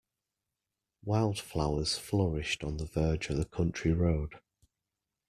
[1.05, 4.33] Wildflowers flourished on the verge of the country road